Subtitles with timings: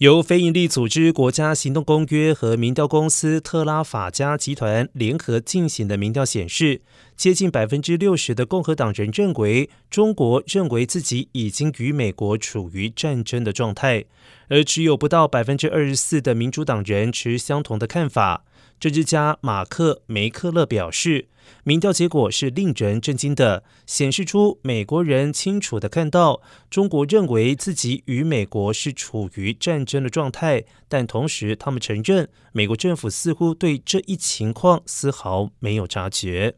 [0.00, 6.80] 由非营利组织国家行动公约和民调公司特拉法加集团联合进行的民调显示，
[7.18, 14.06] 接近百分之六十的共和党人认为中国认为自己已经与美国处于战争的状态，
[14.48, 18.44] 而只有不到百分之二十四的民主党人持相同的看法。
[18.78, 21.28] 政治家马克梅克勒表示，
[21.64, 26.40] 民调结果是令人震惊的，显示出美国人清楚地看到
[26.70, 36.56] 中国认为自己与美国是处于战争的状态，但同时他们承认美国政府似乎对这一情况丝毫没有察觉。